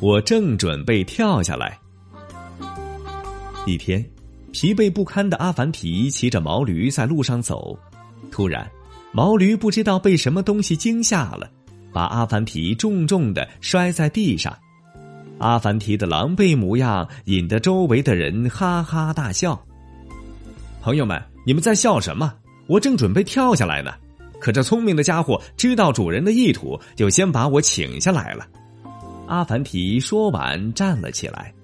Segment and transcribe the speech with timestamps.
[0.00, 1.76] 我正准备跳下来。
[3.66, 4.04] 一天，
[4.52, 7.76] 疲惫不堪的阿凡提骑着毛驴在路上走，
[8.30, 8.70] 突然，
[9.10, 11.50] 毛驴不知道被什么东西惊吓了，
[11.92, 14.56] 把阿凡提重重的摔在地上。
[15.38, 19.60] 阿凡提的狼狈模样引得周围的人哈哈大笑。
[20.80, 22.32] 朋友们，你们在笑什么？
[22.68, 23.92] 我正准备跳下来呢，
[24.38, 28.46] 可这聪明的家伙知道主人的意图，就先把我请下来了。
[29.28, 31.54] 阿凡提说完，站了起来。